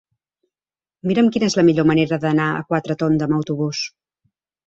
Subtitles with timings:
[1.09, 3.83] Mira'm quina és la millor manera d'anar a Quatretonda amb autobús.